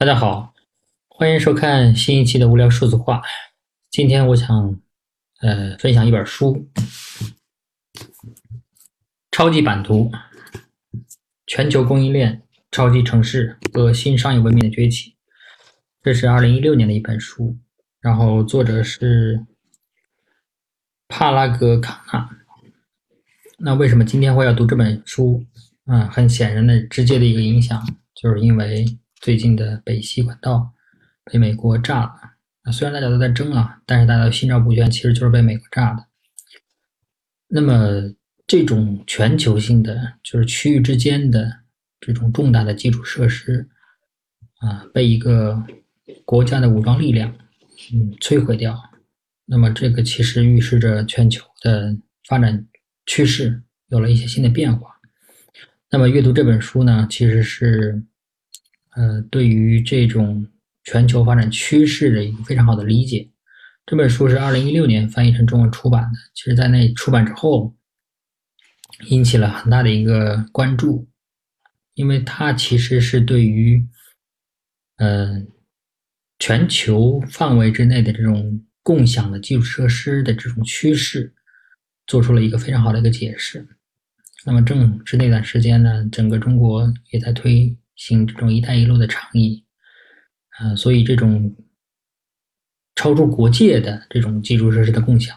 [0.00, 0.54] 大家好，
[1.08, 3.20] 欢迎收看新一期的无聊数字化。
[3.90, 4.80] 今天我想，
[5.40, 6.68] 呃，分享一本书，
[9.32, 10.12] 《超级版图：
[11.48, 15.10] 全球供应链、超级城市和新商业文明的崛起》。
[16.00, 17.58] 这是二零一六年的一本书，
[18.00, 19.44] 然后作者是
[21.08, 22.30] 帕拉格卡纳。
[23.58, 25.44] 那为什么今天我要读这本书？
[25.86, 27.84] 嗯，很显然的，直接的一个影响，
[28.14, 28.86] 就是因为。
[29.20, 30.72] 最近的北溪管道
[31.24, 32.12] 被美国炸了
[32.62, 32.72] 啊！
[32.72, 36.06] 虽然大家都在争啊，但是大家都心照不宣，其实就是被美国炸的。
[37.48, 38.14] 那么，
[38.46, 41.60] 这种全球性的，就是区域之间的
[42.00, 43.68] 这种重大的基础设施
[44.58, 45.64] 啊，被一个
[46.24, 47.36] 国家的武装力量
[47.92, 48.80] 嗯摧毁掉，
[49.46, 51.96] 那么这个其实预示着全球的
[52.28, 52.66] 发展
[53.04, 54.94] 趋势有了一些新的变化。
[55.90, 58.04] 那么，阅读这本书呢，其实是。
[58.98, 60.44] 呃，对于这种
[60.82, 63.30] 全球发展趋势的一个非常好的理解。
[63.86, 66.18] 这本书是二零一六年翻译成中文出版的。
[66.34, 67.76] 其实，在那出版之后，
[69.06, 71.08] 引起了很大的一个关注，
[71.94, 73.86] 因为它其实是对于，
[74.96, 75.46] 呃，
[76.40, 81.32] 全球范围之内的这种共享的基础设施的这种趋势，
[82.04, 83.64] 做出了一个非常好的一个解释。
[84.44, 87.78] 那么，正是那段时间呢，整个中国也在推。
[87.98, 89.66] 行这种“一带一路”的倡议，
[90.50, 91.56] 啊，所以这种
[92.94, 95.36] 超出国界的这种基础设施的共享，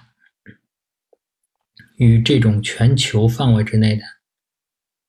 [1.97, 4.03] 与这种全球范围之内的，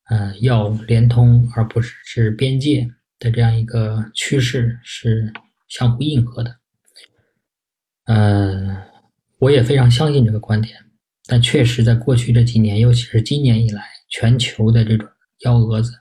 [0.05, 5.30] 呃，要连通而不是是边界的这样一个趋势是
[5.69, 6.58] 相互应和的。
[8.05, 8.86] 呃，
[9.39, 10.77] 我也非常相信这个观点，
[11.27, 15.06] 但确实在过去这几年，尤其是今年以来，全球的这种
[15.41, 15.92] 幺蛾子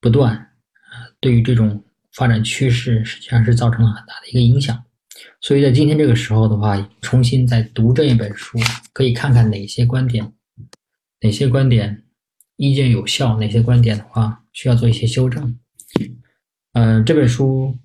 [0.00, 0.48] 不断。
[1.22, 4.84] 对于这种发展趋势，实际上是造成了很大的一个影响。
[5.40, 8.58] 所以在今天这个时候的话，重新再读这一本书，
[8.92, 10.32] 可以看看哪些观点，
[11.20, 12.02] 哪些观点
[12.56, 15.56] 意见有效，哪些观点的话需要做一些修正。
[16.72, 17.78] 嗯，这本书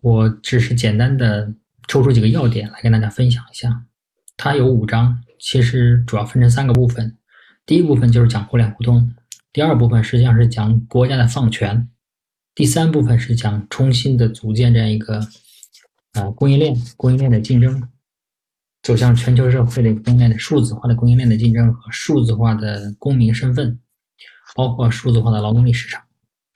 [0.00, 1.52] 我只是简单的
[1.88, 3.84] 抽出几个要点来跟大家分享一下。
[4.38, 7.18] 它有五章，其实主要分成三个部分。
[7.66, 9.14] 第一部分就是讲互联互通，
[9.52, 11.86] 第二部分实际上是讲国家的放权。
[12.58, 15.20] 第三部分是讲重新的组建这样一个
[16.14, 17.88] 啊供应链，供应链的竞争，
[18.82, 23.78] 走向全球社会的供应链的数字化的供应链的竞争和数字化的公民身份，
[24.56, 26.02] 包括数字化的劳动力市场，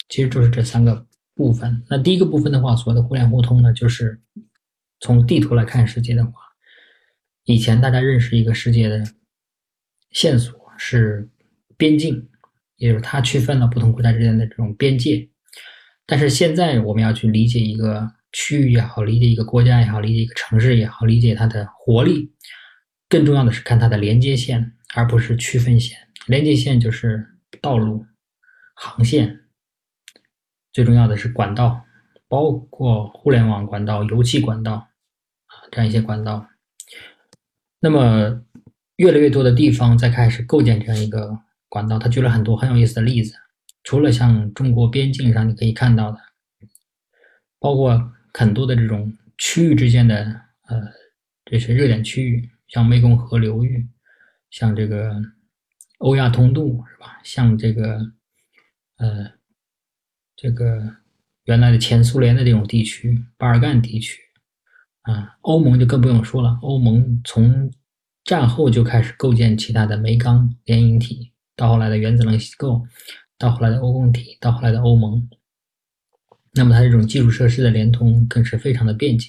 [0.08, 1.84] 其实就是这三个部分。
[1.88, 4.20] 那第一个部分的话，所谓的互联互通呢，就是
[4.98, 6.32] 从地图来看世界的话，
[7.44, 9.04] 以前大家认识一个世界的
[10.10, 11.30] 线索是
[11.76, 12.28] 边境，
[12.74, 15.28] 也就是它区分了不同国家之间的这种边界。
[16.06, 22.32] 但是现在我们要去理解一个区域也好，理解一个国家也好，理解一个城市也好，理解它的活力，
[23.08, 25.96] 更重要的是看它的连接线，而不是区分线。
[26.26, 27.26] 连接线就是
[27.60, 28.06] 道路、
[28.74, 29.40] 航线，
[30.72, 31.84] 最重要的是管道，
[32.28, 34.88] 包括互联网管道、油气管道
[35.46, 36.48] 啊这样一些管道。
[37.80, 38.42] 那么
[38.96, 43.34] 越来越多的地方在开始构建这样一个管道，他举了很多很有意思的例子。
[43.82, 46.18] 除了像中国边境上你可以看到的，
[47.58, 50.80] 包括很多的这种区域之间的呃
[51.44, 53.88] 这些热点区域，像湄公河流域，
[54.50, 55.20] 像这个
[55.98, 57.20] 欧亚通道是吧？
[57.24, 58.12] 像这个
[58.96, 59.32] 呃
[60.36, 60.96] 这个
[61.44, 64.20] 原来的前苏联的这种地区，巴尔干地区
[65.02, 66.58] 啊，欧盟就更不用说了。
[66.62, 67.72] 欧盟从
[68.24, 72.86] 战后就开始构建其他的煤钢联营体，到后来的原子能机构。
[73.42, 75.28] 到后来的欧共体，到后来的欧盟，
[76.52, 79.26] 那么它这种基础设施的连通更是非常的便捷。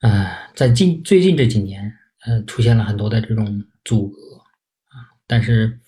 [0.00, 1.92] 啊，在近最近这几年，
[2.24, 4.16] 呃，出现了很多的这种阻隔
[4.88, 5.80] 啊，但是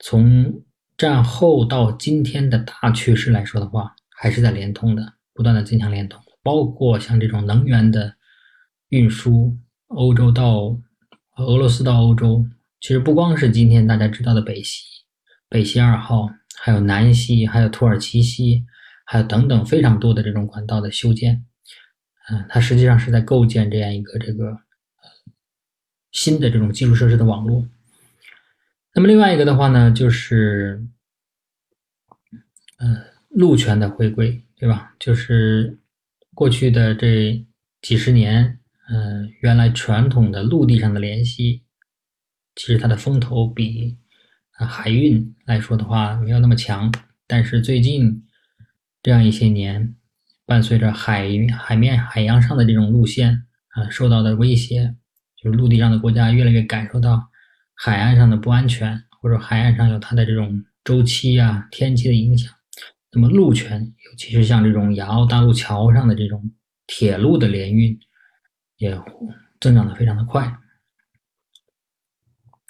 [0.00, 0.64] 从
[0.98, 8.16] 战后到今天的大趋势来说的话，还是在连通的，不断的增强连通，包括像这种能源的
[8.88, 9.56] 运输，
[9.86, 10.76] 欧洲到
[11.36, 12.44] 俄罗斯到欧洲，
[12.80, 14.82] 其实不光是今天大家知道的北溪。
[15.50, 18.64] 北溪二号，还有南溪，还有土耳其溪，
[19.04, 21.44] 还有等等非常多的这种管道的修建，
[22.30, 24.60] 嗯，它实际上是在构建这样一个这个
[26.12, 27.66] 新的这种基础设施的网络。
[28.94, 30.86] 那么另外一个的话呢，就是
[32.78, 34.94] 嗯，路权的回归，对吧？
[35.00, 35.80] 就是
[36.32, 37.44] 过去的这
[37.82, 41.64] 几十年，嗯，原来传统的陆地上的联系，
[42.54, 43.98] 其实它的风头比。
[44.66, 46.92] 海运来说的话，没有那么强。
[47.26, 48.24] 但是最近，
[49.02, 49.94] 这样一些年，
[50.46, 54.94] 伴随着海海面、海洋上的这种路线啊受到的威胁，
[55.36, 57.28] 就是陆地上的国家越来越感受到
[57.74, 62.52] 海岸上的不安全，或者海岸上有它的这种周期啊、天气的影响。
[63.12, 66.52] 那么陆权，尤其是像这种亚欧大陆桥上的这种
[66.86, 67.98] 铁路的联运，
[68.76, 69.00] 也
[69.60, 70.56] 增长的非常的快。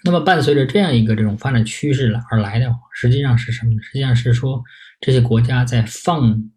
[0.03, 3.83] 那么伴随着这样一个这种发展趋势而来的，实际上是什么呢？
[3.83, 4.63] 实际上是说
[4.99, 6.51] 这些国家在放，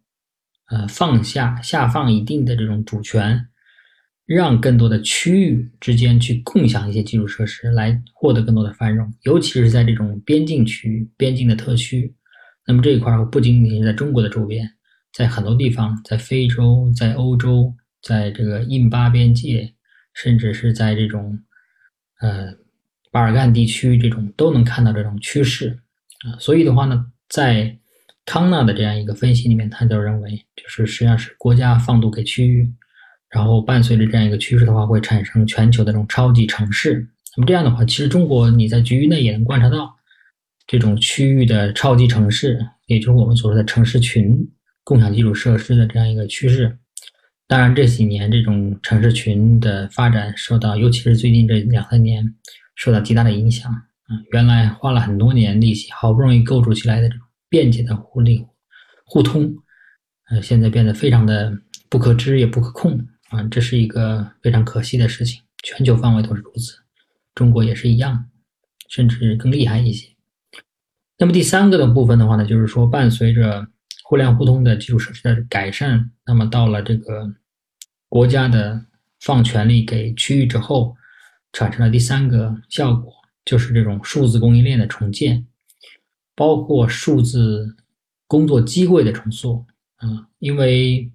[0.70, 3.48] 呃放下下放一定的这种主权，
[4.24, 12.14] 让更多的区域之间去共享一些基础设施，来获得更多的繁荣，尤其是在这种边境区域、边境的特区。
[12.66, 14.66] 那么这一块不仅仅是在中国的周边，
[15.12, 19.74] 在很多地方，在非洲、在欧洲、在这个印巴边界，
[20.14, 21.38] 甚至是在这种，
[22.22, 22.63] 呃。
[23.14, 25.78] 巴尔干地区这种都能看到这种趋势
[26.26, 27.78] 啊，所以的话呢，在
[28.24, 32.68] 康纳的这样一个分析里面，他就认为，就是实际上是国家放渡给区域，
[33.30, 37.08] 然后伴随着这样一个趋势的话，会产生全球的这种超级城市。
[37.36, 39.94] 那么这样的话，其实中国你在局域内也能观察到
[40.66, 44.44] 这种区域的超级城市，也就是我们所说的城市群
[44.82, 46.76] 共享基础设施的这样一个趋势。
[47.46, 52.34] 当然这几年这种城市群的发展受到，尤其是最近这两三年。
[52.74, 54.18] 受到极大的影响啊！
[54.32, 58.44] 原来花了很多年力气，好不容易构筑起来的这种便捷的互利
[59.06, 59.54] 互通，
[60.28, 61.56] 呃，现在变得非常的
[61.88, 63.42] 不可知也不可控啊！
[63.44, 65.40] 这是一个非常可惜的事情。
[65.62, 66.74] 全球范围都是如此，
[67.34, 68.28] 中国也是一样，
[68.90, 70.08] 甚至更厉害一些。
[71.16, 73.66] 那么第三个的部分的话呢，就是说伴随着
[74.02, 77.32] 互联互通的基础设施的改善，那么到了这个
[78.08, 78.84] 国家的
[79.20, 80.96] 放权力给区域之后。
[81.54, 83.10] 产生了第三个效果，
[83.44, 85.46] 就是这种数字供应链的重建，
[86.34, 87.76] 包括数字
[88.26, 89.64] 工作机会的重塑。
[89.96, 91.10] 啊，因为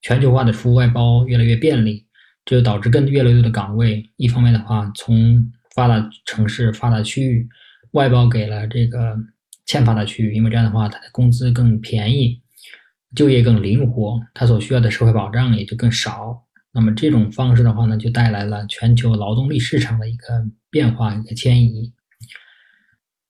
[0.00, 2.06] 全球化的服务外包越来越便利，
[2.44, 7.48] 这就导致更越来越多的岗位，一方面的话，从发达城市、发达区域
[7.92, 9.16] 外包给了这个
[9.66, 12.40] 欠发达区域，因为这样的话，它的工资更便宜，
[13.14, 16.46] 就业更灵活，它所需要的社会保障也就更少。
[16.72, 21.92] 那么这种方式的话呢，就带来了全球劳动力市场的一个变化、一个迁移。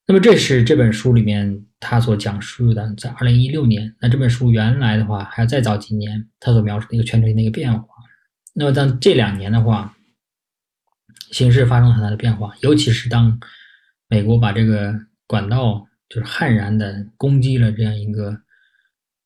[0.06, 3.96] 那么这是这本书里面他所讲述的，在二零一六年。
[4.00, 7.86] 那这本书原来的话还要再早几年，他所描述的一个全球性的一个变化。
[8.52, 9.96] 那么在这两年的话，
[11.30, 13.40] 形势发生了很大的变化，尤其是当
[14.08, 14.94] 美国把这个
[15.26, 18.42] 管道就是悍然的攻击了这样一个，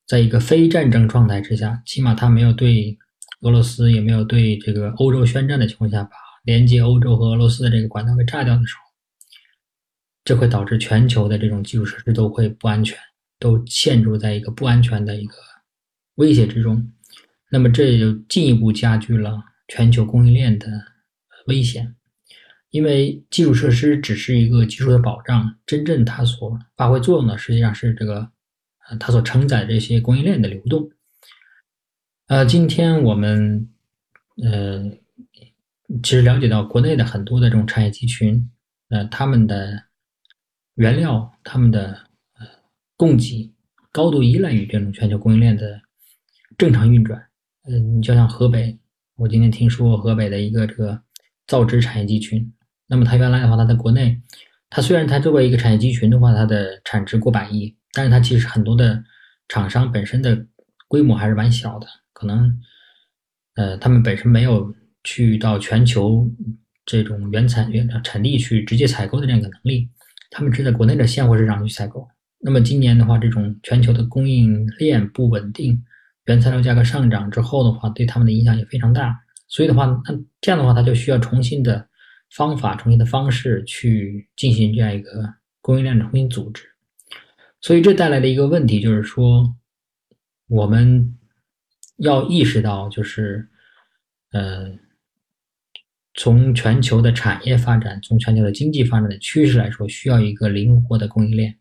[0.06, 2.96] 在一个非战争状态之下，起码他没有对。
[3.44, 8.82] 俄罗斯也没有对这个欧洲宣战的情况下，把连接欧洲和俄罗斯的这个管道给炸掉的时候，
[10.24, 12.98] 这会导致全球的这种基础设施都会不安全，
[13.38, 15.34] 都陷入在一个不安全的一个
[16.14, 16.90] 威胁之中。
[17.50, 19.38] 那么这就进一步加剧了
[19.68, 20.66] 全球供应链的
[21.46, 21.94] 危险，
[22.70, 28.30] 因为基础设施只是一个技术的保障，真正它所发挥作用的实际上是这个，
[28.88, 30.90] 呃，它所承载这些供应链的流动。
[32.26, 33.68] 呃，今天我们
[34.42, 34.82] 呃，
[36.02, 38.50] 其实了解到国内的很多的这种产业集群，
[38.88, 39.84] 呃，他们的
[40.76, 41.90] 原料、他们的
[42.38, 42.46] 呃
[42.96, 43.52] 供给
[43.92, 45.82] 高度依赖于这种全球供应链的
[46.56, 47.22] 正常运转。
[47.68, 48.78] 嗯，你就像河北，
[49.16, 51.02] 我今天听说河北的一个这个
[51.46, 52.54] 造纸产业集群，
[52.86, 54.18] 那么它原来的话，它在国内，
[54.70, 59.04] 它虽然它作为一个产业集群的话，它的产值过百亿，但是它其实很多的
[59.46, 60.46] 厂商本身的
[60.88, 61.86] 规模还是蛮小的。
[62.14, 62.58] 可能，
[63.56, 66.26] 呃，他们本身没有去到全球
[66.86, 69.90] 这种原产原产地去直接采购的这样一个能力，
[70.30, 72.08] 他们只在国内的现货市场去采购。
[72.38, 75.82] 那么今年的话，这种全球的供应链不稳定，
[76.26, 79.14] 原材料价格上涨之后的话，对他们的影响也非常大。
[79.48, 81.88] 所以的话，那这样的话，他就需要重新的
[82.36, 86.64] 方法、重新的方式去进行这样一个供应链重新组织。
[87.60, 89.54] 所以这带来的一个问题就是说，
[90.48, 91.18] 我们。
[91.96, 93.48] 要意识到，就是，
[94.32, 94.76] 呃，
[96.14, 101.56] 从全球的产业发展、从全球的经济发展的趋势来说，需要一个灵活的供应链。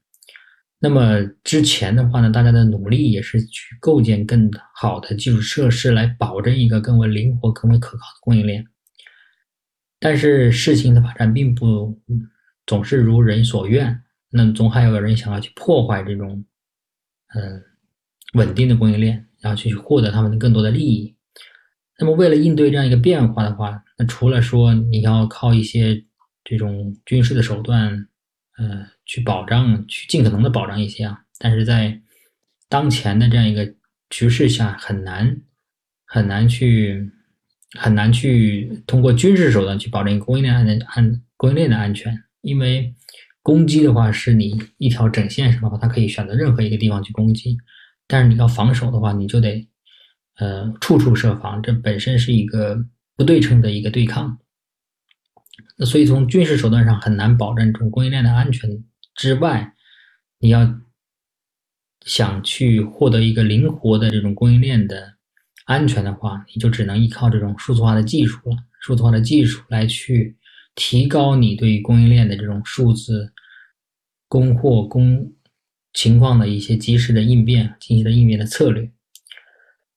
[0.79, 8.67] 那么之前的话呢，大家的努力也是去构建更好的基础设施，来保证一个更为灵活、更为可靠的供应链。
[9.99, 11.97] 但是事情的发展并不
[12.65, 16.43] 总是如人所愿，那总还有人想要去破坏这种，
[17.33, 17.63] 嗯，
[18.33, 19.25] 稳定的供应链。
[19.43, 21.13] 然后去获得他们的更多的利益。
[22.00, 26.03] 那么，为了应对这样一个变化的话，那除了说你要靠一些
[26.43, 28.07] 这种军事的手段，
[28.57, 32.01] 呃，去保障，去尽可能的保障一些啊，但是在
[32.67, 33.71] 当前的这样一个
[34.09, 35.41] 局势下，很难
[36.05, 37.12] 很难去
[37.79, 42.93] 很难去通过军事手段去保证供应链安安供应链的安全，因为
[43.43, 47.57] 攻击的话是你一条整线上的话，它可以选择任何一个地方去攻击，
[48.13, 49.67] 但是你要防守的话，你就得
[50.38, 54.38] 呃处处设防，这本身是一个不对称的一个对抗。
[55.77, 58.84] 那所以从军事手段上很难保证这种供应链的安全
[59.15, 59.74] 之外，
[60.38, 60.79] 你要
[62.05, 65.15] 想去获得一个灵活的这种供应链的
[65.65, 68.55] 安全的话，你就只能依靠这种数字化的技术了。
[68.79, 70.38] 数字化的技术来去
[70.75, 73.34] 提高你对供应链的这种数字
[74.27, 75.34] 供货供
[75.93, 78.91] 情况的一些及时的应变、进行的应变的策略。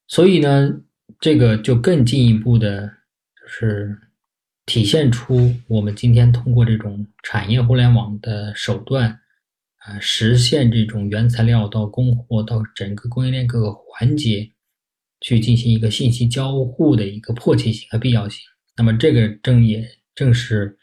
[0.07, 0.81] 所以呢，
[1.19, 2.89] 这个就更进一步的，
[3.41, 3.99] 就是。
[4.67, 9.21] 体现出我们今天通过这种产业互联网的手段，
[9.77, 14.51] 啊，实现这种原材料到供货到整个供应链各个环节，
[15.21, 18.41] 去进行一个信息交互的一个迫切性和必要性。
[18.77, 20.77] 那么，这个正也正是，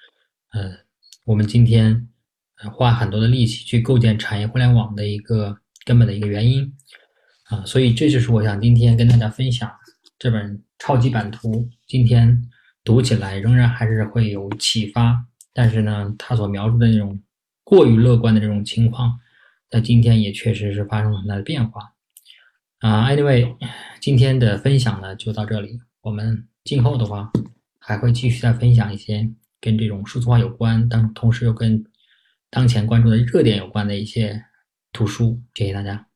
[0.53, 0.77] 呃，
[1.25, 2.07] 我们今天
[2.71, 6.73] 花很多的力气去构建产业互联网的一个根本的一个原因，
[7.49, 9.71] 啊，所以这就是我想今天跟大家分享
[10.17, 11.69] 这本超级版图。
[11.87, 12.49] 今天。
[12.85, 17.17] 读起来仍然还是会有启发，但是呢，他所描述的那种
[17.63, 19.17] 过于乐观的这种情况，
[19.69, 21.93] 在今天也确实是发生了很大的变化。
[22.79, 23.55] 啊，anyway，
[24.01, 27.31] 今天的分享呢就到这里，我们今后的话
[27.79, 31.81] 还会继续再分享一些跟这种数字化有关，但同时又跟
[32.53, 34.45] 当前关注的热点有关的一些
[34.91, 36.12] 图书，谢谢大家。